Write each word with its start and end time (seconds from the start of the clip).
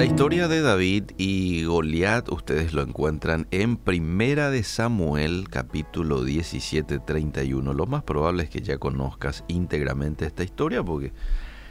La 0.00 0.06
historia 0.06 0.48
de 0.48 0.62
David 0.62 1.10
y 1.18 1.64
Goliat 1.64 2.30
ustedes 2.30 2.72
lo 2.72 2.80
encuentran 2.80 3.46
en 3.50 3.76
Primera 3.76 4.48
de 4.48 4.62
Samuel 4.62 5.50
capítulo 5.50 6.24
17 6.24 7.00
31. 7.00 7.74
Lo 7.74 7.84
más 7.84 8.02
probable 8.02 8.44
es 8.44 8.48
que 8.48 8.62
ya 8.62 8.78
conozcas 8.78 9.44
íntegramente 9.46 10.24
esta 10.24 10.42
historia 10.42 10.82
porque 10.82 11.12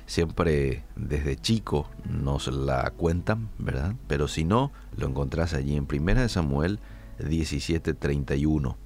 siempre 0.06 0.84
desde 0.96 1.38
chico 1.38 1.90
nos 2.08 2.46
la 2.50 2.92
cuentan, 2.92 3.50
¿verdad? 3.58 3.96
Pero 4.06 4.28
si 4.28 4.44
no, 4.44 4.72
lo 4.96 5.08
encontrás 5.08 5.56
allí 5.56 5.76
en 5.76 5.88
Primera 5.88 6.22
de 6.22 6.30
Samuel 6.30 6.80
17 7.18 7.96
31. 7.96 8.78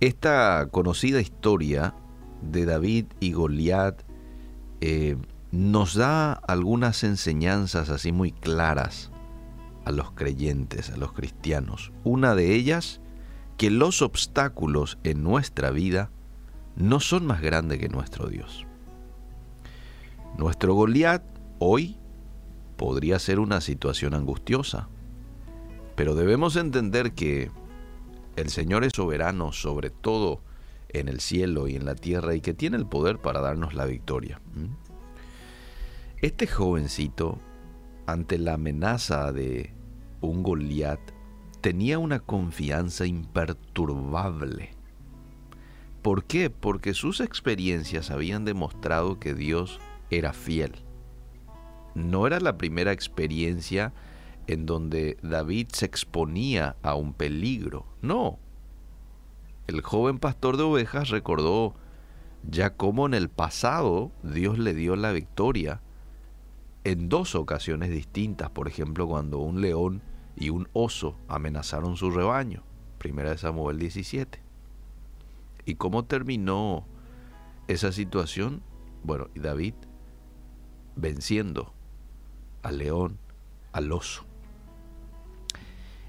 Esta 0.00 0.66
conocida 0.70 1.20
historia 1.20 1.94
de 2.40 2.64
David 2.64 3.04
y 3.20 3.32
Goliat 3.32 4.00
eh, 4.80 5.18
nos 5.52 5.94
da 5.94 6.32
algunas 6.32 7.04
enseñanzas 7.04 7.88
así 7.88 8.12
muy 8.12 8.32
claras 8.32 9.10
a 9.84 9.92
los 9.92 10.10
creyentes, 10.12 10.90
a 10.90 10.96
los 10.96 11.12
cristianos. 11.12 11.92
Una 12.04 12.34
de 12.34 12.54
ellas, 12.54 13.00
que 13.56 13.70
los 13.70 14.02
obstáculos 14.02 14.98
en 15.04 15.22
nuestra 15.22 15.70
vida 15.70 16.10
no 16.76 17.00
son 17.00 17.26
más 17.26 17.40
grandes 17.40 17.78
que 17.78 17.88
nuestro 17.88 18.28
Dios. 18.28 18.66
Nuestro 20.36 20.74
Goliat 20.74 21.22
hoy 21.58 21.96
podría 22.76 23.18
ser 23.18 23.38
una 23.38 23.60
situación 23.60 24.12
angustiosa, 24.12 24.88
pero 25.94 26.14
debemos 26.14 26.56
entender 26.56 27.12
que 27.12 27.50
el 28.36 28.50
Señor 28.50 28.84
es 28.84 28.92
soberano 28.94 29.52
sobre 29.52 29.88
todo 29.88 30.42
en 30.90 31.08
el 31.08 31.20
cielo 31.20 31.68
y 31.68 31.76
en 31.76 31.86
la 31.86 31.94
tierra 31.94 32.34
y 32.34 32.40
que 32.40 32.54
tiene 32.54 32.76
el 32.76 32.86
poder 32.86 33.18
para 33.18 33.40
darnos 33.40 33.74
la 33.74 33.86
victoria. 33.86 34.40
Este 36.22 36.46
jovencito, 36.46 37.38
ante 38.06 38.38
la 38.38 38.54
amenaza 38.54 39.32
de 39.32 39.74
un 40.22 40.42
Goliat, 40.42 40.98
tenía 41.60 41.98
una 41.98 42.20
confianza 42.20 43.04
imperturbable. 43.04 44.70
¿Por 46.00 46.24
qué? 46.24 46.48
Porque 46.48 46.94
sus 46.94 47.20
experiencias 47.20 48.10
habían 48.10 48.46
demostrado 48.46 49.20
que 49.20 49.34
Dios 49.34 49.78
era 50.08 50.32
fiel. 50.32 50.72
No 51.94 52.26
era 52.26 52.40
la 52.40 52.56
primera 52.56 52.92
experiencia 52.92 53.92
en 54.46 54.64
donde 54.64 55.18
David 55.22 55.68
se 55.72 55.84
exponía 55.84 56.76
a 56.82 56.94
un 56.94 57.12
peligro. 57.12 57.84
No. 58.00 58.38
El 59.66 59.82
joven 59.82 60.18
pastor 60.18 60.56
de 60.56 60.62
ovejas 60.62 61.10
recordó 61.10 61.74
ya 62.42 62.74
cómo 62.74 63.04
en 63.04 63.12
el 63.12 63.28
pasado 63.28 64.12
Dios 64.22 64.58
le 64.58 64.72
dio 64.72 64.96
la 64.96 65.12
victoria 65.12 65.82
en 66.86 67.08
dos 67.08 67.34
ocasiones 67.34 67.90
distintas, 67.90 68.48
por 68.50 68.68
ejemplo, 68.68 69.08
cuando 69.08 69.40
un 69.40 69.60
león 69.60 70.02
y 70.36 70.50
un 70.50 70.68
oso 70.72 71.18
amenazaron 71.26 71.96
su 71.96 72.12
rebaño, 72.12 72.62
primera 72.98 73.30
de 73.30 73.38
Samuel 73.38 73.76
17. 73.80 74.40
¿Y 75.64 75.74
cómo 75.74 76.04
terminó 76.04 76.86
esa 77.66 77.90
situación? 77.90 78.62
Bueno, 79.02 79.26
David 79.34 79.74
venciendo 80.94 81.74
al 82.62 82.78
león, 82.78 83.18
al 83.72 83.90
oso. 83.90 84.24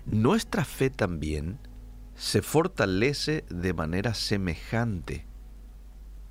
Nuestra 0.06 0.64
fe 0.64 0.92
también 0.92 1.58
se 2.14 2.44
fortalece 2.44 3.46
de 3.50 3.74
manera 3.74 4.14
semejante 4.14 5.26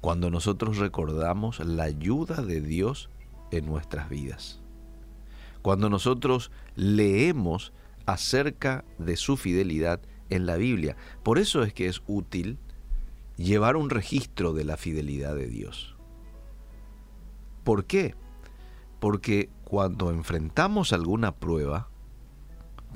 cuando 0.00 0.30
nosotros 0.30 0.78
recordamos 0.78 1.58
la 1.58 1.82
ayuda 1.82 2.42
de 2.42 2.60
Dios 2.60 3.10
en 3.50 3.66
nuestras 3.66 4.08
vidas. 4.08 4.60
Cuando 5.62 5.90
nosotros 5.90 6.50
leemos 6.74 7.72
acerca 8.06 8.84
de 8.98 9.16
su 9.16 9.36
fidelidad 9.36 10.00
en 10.30 10.46
la 10.46 10.56
Biblia. 10.56 10.96
Por 11.22 11.38
eso 11.38 11.62
es 11.62 11.72
que 11.72 11.86
es 11.86 12.02
útil 12.06 12.58
llevar 13.36 13.76
un 13.76 13.90
registro 13.90 14.52
de 14.52 14.64
la 14.64 14.76
fidelidad 14.76 15.34
de 15.34 15.48
Dios. 15.48 15.96
¿Por 17.64 17.84
qué? 17.84 18.14
Porque 19.00 19.50
cuando 19.64 20.10
enfrentamos 20.10 20.92
alguna 20.92 21.34
prueba, 21.34 21.88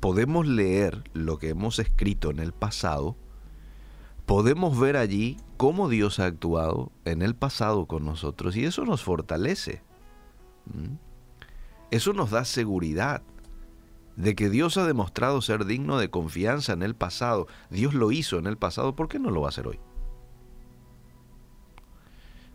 podemos 0.00 0.46
leer 0.46 1.02
lo 1.12 1.38
que 1.38 1.50
hemos 1.50 1.78
escrito 1.78 2.30
en 2.30 2.38
el 2.38 2.52
pasado, 2.52 3.16
podemos 4.24 4.78
ver 4.78 4.96
allí 4.96 5.36
cómo 5.56 5.88
Dios 5.88 6.20
ha 6.20 6.26
actuado 6.26 6.92
en 7.04 7.20
el 7.22 7.34
pasado 7.34 7.86
con 7.86 8.04
nosotros 8.04 8.56
y 8.56 8.64
eso 8.64 8.84
nos 8.84 9.02
fortalece. 9.02 9.82
¿Mm? 10.72 10.96
Eso 11.90 12.12
nos 12.12 12.30
da 12.30 12.44
seguridad 12.44 13.22
de 14.16 14.34
que 14.34 14.50
Dios 14.50 14.76
ha 14.76 14.86
demostrado 14.86 15.40
ser 15.40 15.64
digno 15.64 15.98
de 15.98 16.10
confianza 16.10 16.72
en 16.72 16.82
el 16.82 16.94
pasado. 16.94 17.46
Dios 17.70 17.94
lo 17.94 18.12
hizo 18.12 18.38
en 18.38 18.46
el 18.46 18.58
pasado, 18.58 18.94
¿por 18.94 19.08
qué 19.08 19.18
no 19.18 19.30
lo 19.30 19.40
va 19.40 19.48
a 19.48 19.50
hacer 19.50 19.66
hoy? 19.66 19.80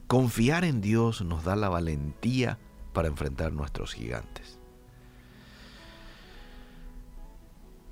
Confiar 0.07 0.63
en 0.63 0.81
Dios 0.81 1.23
nos 1.23 1.43
da 1.43 1.55
la 1.55 1.69
valentía 1.69 2.59
para 2.93 3.07
enfrentar 3.07 3.51
nuestros 3.51 3.93
gigantes. 3.93 4.59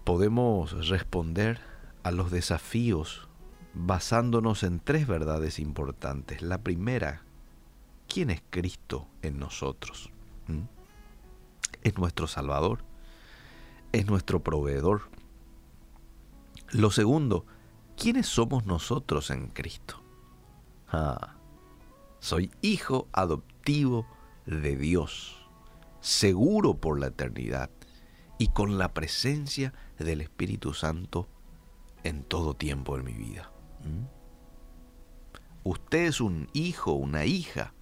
Podemos 0.03 0.87
responder 0.89 1.59
a 2.03 2.11
los 2.11 2.29
desafíos 2.29 3.27
basándonos 3.73 4.61
en 4.63 4.79
tres 4.79 5.07
verdades 5.07 5.57
importantes. 5.57 6.41
La 6.41 6.59
primera, 6.59 7.23
¿quién 8.07 8.29
es 8.29 8.43
Cristo 8.51 9.07
en 9.23 9.39
nosotros? 9.39 10.12
¿Mm? 10.47 10.61
Es 11.81 11.97
nuestro 11.97 12.27
Salvador, 12.27 12.83
es 13.91 14.05
nuestro 14.05 14.43
proveedor. 14.43 15.09
Lo 16.71 16.91
segundo, 16.91 17.45
¿quiénes 17.97 18.27
somos 18.27 18.65
nosotros 18.65 19.29
en 19.29 19.47
Cristo? 19.47 20.01
Ah, 20.87 21.35
soy 22.19 22.51
hijo 22.61 23.07
adoptivo 23.11 24.07
de 24.45 24.75
Dios, 24.75 25.45
seguro 26.01 26.75
por 26.75 26.99
la 26.99 27.07
eternidad 27.07 27.69
y 28.37 28.47
con 28.49 28.77
la 28.77 28.93
presencia 28.93 29.73
del 29.99 30.21
Espíritu 30.21 30.73
Santo 30.73 31.27
en 32.03 32.23
todo 32.23 32.55
tiempo 32.55 32.97
en 32.97 33.05
mi 33.05 33.13
vida. 33.13 33.51
¿Mm? 33.83 34.23
Usted 35.63 36.05
es 36.07 36.19
un 36.19 36.49
hijo, 36.53 36.91
una 36.91 37.25
hija 37.25 37.73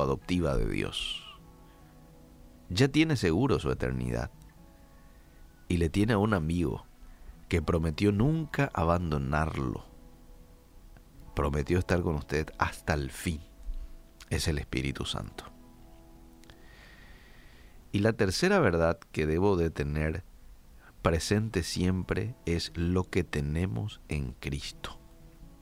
adoptiva 0.00 0.56
de 0.56 0.68
Dios. 0.68 1.22
Ya 2.68 2.88
tiene 2.88 3.16
seguro 3.16 3.58
su 3.58 3.70
eternidad. 3.70 4.30
Y 5.68 5.76
le 5.76 5.88
tiene 5.88 6.14
a 6.14 6.18
un 6.18 6.34
amigo 6.34 6.84
que 7.48 7.62
prometió 7.62 8.10
nunca 8.12 8.70
abandonarlo. 8.74 9.84
Prometió 11.34 11.78
estar 11.78 12.02
con 12.02 12.16
usted 12.16 12.50
hasta 12.58 12.94
el 12.94 13.10
fin. 13.10 13.40
Es 14.28 14.48
el 14.48 14.58
Espíritu 14.58 15.04
Santo. 15.04 15.44
Y 17.92 18.00
la 18.00 18.12
tercera 18.12 18.58
verdad 18.58 18.98
que 19.12 19.26
debo 19.26 19.56
de 19.56 19.70
tener 19.70 20.24
presente 21.02 21.62
siempre 21.62 22.34
es 22.44 22.72
lo 22.74 23.04
que 23.04 23.24
tenemos 23.24 24.00
en 24.08 24.32
Cristo. 24.32 24.98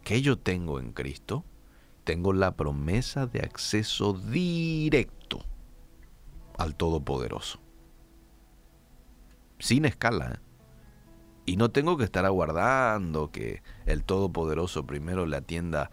¿Qué 0.02 0.22
yo 0.22 0.38
tengo 0.38 0.80
en 0.80 0.92
Cristo? 0.92 1.44
Tengo 2.08 2.32
la 2.32 2.56
promesa 2.56 3.26
de 3.26 3.40
acceso 3.40 4.14
directo 4.14 5.44
al 6.56 6.74
Todopoderoso. 6.74 7.60
Sin 9.58 9.84
escala. 9.84 10.32
¿eh? 10.32 10.38
Y 11.44 11.58
no 11.58 11.70
tengo 11.70 11.98
que 11.98 12.04
estar 12.04 12.24
aguardando 12.24 13.30
que 13.30 13.60
el 13.84 14.04
Todopoderoso 14.04 14.86
primero 14.86 15.26
le 15.26 15.36
atienda 15.36 15.90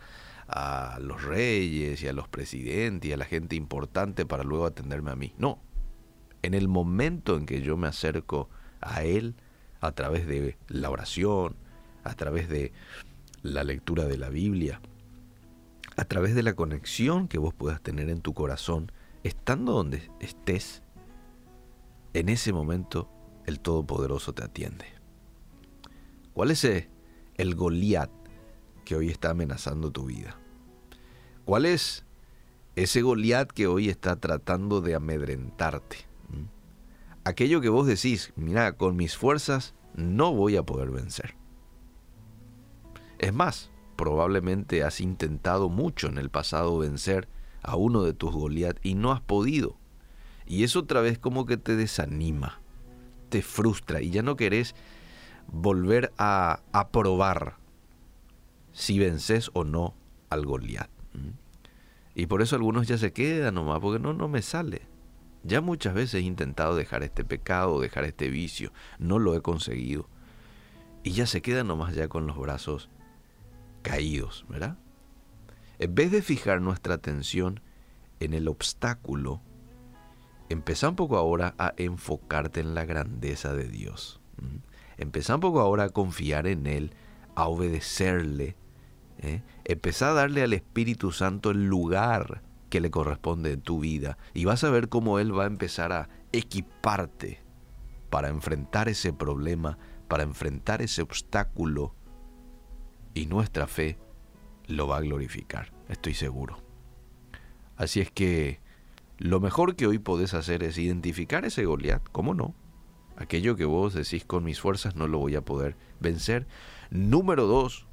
a 0.48 1.00
los 1.02 1.22
reyes 1.22 2.02
y 2.02 2.08
a 2.08 2.14
los 2.14 2.30
presidentes 2.30 3.10
y 3.10 3.12
a 3.12 3.18
la 3.18 3.26
gente 3.26 3.58
importante 3.58 4.26
para 4.26 4.46
luego 4.46 4.68
atenderme 4.68 5.12
a 5.12 5.18
mí. 5.18 5.34
No. 5.38 5.60
En 6.44 6.54
el 6.54 6.70
momento 6.70 7.36
en 7.36 7.46
que 7.46 7.62
yo 7.62 7.76
me 7.76 7.90
acerco 7.90 8.50
a 8.80 9.04
Él, 9.04 9.36
a 9.82 9.92
través 9.92 10.28
de 10.28 10.58
la 10.70 10.90
oración, 10.90 11.58
a 12.06 12.14
través 12.14 12.48
de 12.48 12.72
la 13.42 13.66
lectura 13.66 14.06
de 14.06 14.18
la 14.18 14.30
Biblia, 14.30 14.80
a 15.98 16.06
través 16.06 16.36
de 16.36 16.44
la 16.44 16.54
conexión 16.54 17.28
que 17.28 17.38
vos 17.38 17.54
puedas 17.54 17.82
tener 17.82 18.10
en 18.10 18.22
tu 18.22 18.34
corazón, 18.34 18.92
estando 19.24 19.74
donde 19.74 20.10
estés, 20.20 20.84
en 22.14 22.30
ese 22.30 22.54
momento 22.54 23.10
el 23.46 23.60
Todopoderoso 23.60 24.34
te 24.34 24.44
atiende. 24.44 24.86
¿Cuál 26.34 26.52
es 26.52 26.66
el 26.66 27.56
Goliat 27.56 28.12
que 28.84 28.96
hoy 28.96 29.10
está 29.10 29.32
amenazando 29.32 29.92
tu 29.92 30.06
vida? 30.06 30.38
¿Cuál 31.46 31.66
es 31.66 32.06
ese 32.76 33.02
Goliat 33.02 33.52
que 33.52 33.68
hoy 33.68 33.90
está 33.90 34.18
tratando 34.18 34.82
de 34.82 34.96
amedrentarte? 34.96 35.98
¿Mm? 36.30 36.46
Aquello 37.24 37.62
que 37.62 37.70
vos 37.70 37.88
decís, 37.88 38.34
mira, 38.36 38.74
con 38.74 38.96
mis 38.96 39.16
fuerzas 39.16 39.76
no 39.96 40.34
voy 40.34 40.58
a 40.58 40.64
poder 40.64 40.90
vencer. 40.90 41.36
Es 43.18 43.34
más, 43.34 43.72
Probablemente 43.96 44.84
has 44.84 45.02
intentado 45.02 45.70
mucho 45.70 46.08
en 46.08 46.18
el 46.18 46.30
pasado 46.30 46.78
vencer 46.78 47.28
a 47.62 47.76
uno 47.76 48.04
de 48.04 48.14
tus 48.14 48.32
Goliat 48.32 48.78
y 48.84 48.96
no 48.96 49.12
has 49.12 49.22
podido. 49.22 49.78
Y 50.46 50.64
eso 50.64 50.80
otra 50.80 51.02
vez 51.02 51.18
como 51.18 51.46
que 51.46 51.58
te 51.58 51.76
desanima, 51.76 52.60
te 53.30 53.42
frustra 53.42 54.02
y 54.02 54.12
ya 54.12 54.22
no 54.22 54.36
querés 54.36 54.76
volver 55.48 56.14
a, 56.18 56.62
a 56.72 56.90
probar 56.90 57.58
si 58.72 59.00
vences 59.00 59.50
o 59.54 59.64
no 59.64 59.96
al 60.30 60.46
Goliat. 60.46 60.90
Y 62.14 62.28
por 62.28 62.42
eso 62.42 62.56
algunos 62.56 62.88
ya 62.88 62.98
se 62.98 63.12
quedan 63.12 63.56
nomás, 63.56 63.80
porque 63.80 64.00
no, 64.00 64.14
no 64.14 64.28
me 64.28 64.42
sale. 64.42 64.82
Ya 65.44 65.62
muchas 65.62 65.94
veces 65.94 66.16
he 66.16 66.22
intentado 66.22 66.76
dejar 66.76 67.04
este 67.04 67.24
pecado, 67.24 67.80
dejar 67.80 68.06
este 68.06 68.30
vicio, 68.30 68.72
no 69.00 69.20
lo 69.20 69.36
he 69.36 69.42
conseguido. 69.42 70.10
Y 71.04 71.12
ya 71.12 71.28
se 71.28 71.42
quedan 71.42 71.68
nomás 71.68 71.94
ya 71.94 72.08
con 72.08 72.26
los 72.26 72.38
brazos 72.38 72.90
caídos, 73.86 74.46
¿verdad? 74.50 74.78
En 75.78 75.94
vez 75.94 76.12
de 76.12 76.24
fijar 76.24 76.60
nuestra 76.60 76.96
atención 76.96 77.62
en 78.20 78.34
el 78.34 78.48
obstáculo, 78.48 79.42
empezá 80.50 80.90
un 80.90 80.96
poco 80.96 81.18
ahora 81.18 81.54
a 81.60 81.74
enfocarte 81.78 82.62
en 82.62 82.74
la 82.74 82.86
grandeza 82.86 83.54
de 83.54 83.68
Dios. 83.68 84.20
Empezá 84.98 85.36
un 85.36 85.42
poco 85.42 85.60
ahora 85.60 85.84
a 85.84 85.90
confiar 85.90 86.48
en 86.48 86.66
Él, 86.66 86.94
a 87.36 87.48
obedecerle. 87.48 88.56
¿eh? 89.20 89.44
Empezá 89.66 90.10
a 90.10 90.14
darle 90.14 90.42
al 90.42 90.54
Espíritu 90.54 91.12
Santo 91.12 91.52
el 91.52 91.66
lugar 91.68 92.42
que 92.70 92.82
le 92.82 92.90
corresponde 92.90 93.52
en 93.52 93.62
tu 93.62 93.80
vida 93.80 94.18
y 94.34 94.46
vas 94.46 94.64
a 94.64 94.72
ver 94.72 94.90
cómo 94.90 95.20
Él 95.20 95.38
va 95.38 95.44
a 95.44 95.48
empezar 95.48 95.92
a 95.92 96.10
equiparte 96.32 97.40
para 98.10 98.30
enfrentar 98.30 98.90
ese 98.90 99.14
problema, 99.14 99.78
para 100.08 100.24
enfrentar 100.24 100.82
ese 100.82 101.04
obstáculo 101.04 101.94
y 103.16 103.26
nuestra 103.26 103.66
fe 103.66 103.98
lo 104.68 104.88
va 104.88 104.98
a 104.98 105.02
glorificar, 105.02 105.72
estoy 105.90 106.14
seguro. 106.14 106.58
Así 107.78 108.02
es 108.02 108.12
que 108.12 108.60
lo 109.18 109.40
mejor 109.40 109.76
que 109.76 109.88
hoy 109.88 109.98
podés 109.98 110.36
hacer 110.36 110.62
es 110.62 110.78
identificar 110.78 111.46
ese 111.46 111.66
Goliat, 111.66 112.04
¿cómo 112.12 112.36
no? 112.36 112.54
Aquello 113.18 113.56
que 113.56 113.66
vos 113.66 113.94
decís 113.94 114.26
con 114.26 114.44
mis 114.44 114.60
fuerzas 114.60 114.96
no 114.96 115.08
lo 115.08 115.18
voy 115.18 115.36
a 115.36 115.42
poder 115.42 115.78
vencer. 116.02 116.46
Número 116.90 117.48
dos, 117.48 117.88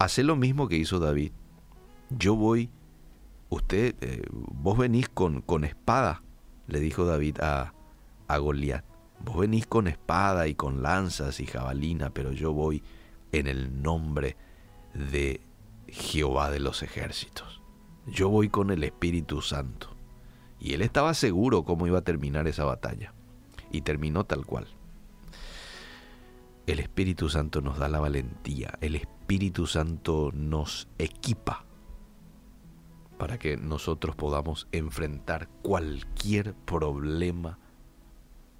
hace 0.00 0.24
lo 0.24 0.34
mismo 0.34 0.68
que 0.68 0.76
hizo 0.76 0.98
David. 0.98 1.30
Yo 2.10 2.34
voy, 2.34 2.68
usted, 3.48 3.94
eh, 4.00 4.26
vos 4.30 4.76
venís 4.76 5.08
con, 5.08 5.40
con 5.42 5.62
espada, 5.64 6.22
le 6.66 6.80
dijo 6.80 7.04
David 7.04 7.40
a, 7.40 7.72
a 8.26 8.38
Goliat. 8.38 8.84
Vos 9.24 9.38
venís 9.38 9.66
con 9.66 9.86
espada 9.86 10.48
y 10.48 10.56
con 10.56 10.82
lanzas 10.82 11.38
y 11.38 11.46
jabalina, 11.46 12.10
pero 12.10 12.32
yo 12.32 12.52
voy 12.52 12.82
en 13.32 13.46
el 13.46 13.82
nombre 13.82 14.36
de 14.94 15.40
Jehová 15.88 16.50
de 16.50 16.60
los 16.60 16.82
ejércitos. 16.82 17.60
Yo 18.06 18.28
voy 18.28 18.48
con 18.48 18.70
el 18.70 18.84
Espíritu 18.84 19.40
Santo. 19.42 19.88
Y 20.58 20.74
él 20.74 20.82
estaba 20.82 21.14
seguro 21.14 21.64
cómo 21.64 21.86
iba 21.86 21.98
a 21.98 22.04
terminar 22.04 22.46
esa 22.46 22.64
batalla. 22.64 23.12
Y 23.70 23.82
terminó 23.82 24.24
tal 24.24 24.46
cual. 24.46 24.68
El 26.66 26.78
Espíritu 26.78 27.28
Santo 27.28 27.60
nos 27.60 27.78
da 27.78 27.88
la 27.88 27.98
valentía. 27.98 28.78
El 28.80 28.94
Espíritu 28.94 29.66
Santo 29.66 30.30
nos 30.32 30.88
equipa 30.98 31.64
para 33.18 33.38
que 33.38 33.56
nosotros 33.56 34.16
podamos 34.16 34.68
enfrentar 34.72 35.48
cualquier 35.62 36.54
problema 36.54 37.58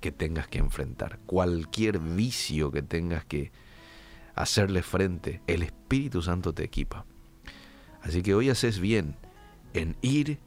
que 0.00 0.12
tengas 0.12 0.48
que 0.48 0.58
enfrentar, 0.58 1.20
cualquier 1.26 1.98
vicio 1.98 2.70
que 2.70 2.82
tengas 2.82 3.24
que 3.24 3.52
hacerle 4.34 4.82
frente. 4.82 5.40
El 5.46 5.62
Espíritu 5.62 6.22
Santo 6.22 6.52
te 6.52 6.64
equipa. 6.64 7.04
Así 8.02 8.22
que 8.22 8.34
hoy 8.34 8.50
haces 8.50 8.80
bien 8.80 9.16
en 9.74 9.96
ir 10.02 10.38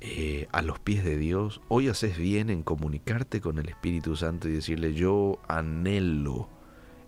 eh, 0.00 0.48
a 0.52 0.62
los 0.62 0.78
pies 0.78 1.04
de 1.04 1.16
Dios, 1.16 1.60
hoy 1.68 1.88
haces 1.88 2.18
bien 2.18 2.50
en 2.50 2.62
comunicarte 2.62 3.40
con 3.40 3.58
el 3.58 3.68
Espíritu 3.68 4.16
Santo 4.16 4.48
y 4.48 4.52
decirle, 4.52 4.94
yo 4.94 5.38
anhelo 5.48 6.48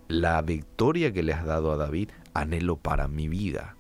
la 0.09 0.41
victoria 0.43 1.13
que 1.13 1.23
le 1.23 1.33
has 1.33 1.45
dado 1.45 1.73
a 1.73 1.77
David, 1.77 2.11
anhelo 2.35 2.77
para 2.77 3.09
mi 3.09 3.29
vida. 3.29 3.77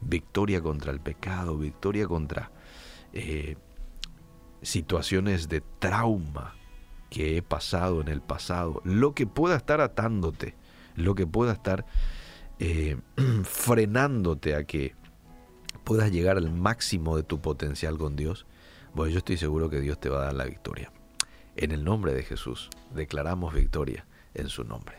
Victoria 0.00 0.60
contra 0.60 0.92
el 0.92 1.00
pecado, 1.00 1.58
victoria 1.58 2.06
contra 2.06 2.52
eh, 3.12 3.56
situaciones 4.62 5.48
de 5.48 5.62
trauma 5.78 6.54
que 7.10 7.36
he 7.36 7.42
pasado 7.42 8.00
en 8.00 8.08
el 8.08 8.20
pasado, 8.20 8.82
lo 8.84 9.14
que 9.14 9.26
pueda 9.26 9.56
estar 9.56 9.80
atándote, 9.80 10.54
lo 10.94 11.14
que 11.14 11.26
pueda 11.26 11.52
estar 11.52 11.84
eh, 12.58 12.96
frenándote 13.44 14.54
a 14.54 14.64
que 14.64 14.94
puedas 15.84 16.10
llegar 16.10 16.36
al 16.36 16.50
máximo 16.50 17.16
de 17.16 17.22
tu 17.22 17.40
potencial 17.40 17.98
con 17.98 18.16
Dios, 18.16 18.46
bueno, 18.94 19.12
yo 19.12 19.18
estoy 19.18 19.36
seguro 19.36 19.70
que 19.70 19.80
Dios 19.80 19.98
te 19.98 20.08
va 20.08 20.22
a 20.22 20.24
dar 20.26 20.34
la 20.34 20.44
victoria. 20.44 20.92
En 21.56 21.72
el 21.72 21.84
nombre 21.84 22.12
de 22.12 22.22
Jesús, 22.22 22.70
declaramos 22.94 23.54
victoria 23.54 24.06
en 24.34 24.48
su 24.48 24.64
nombre. 24.64 24.96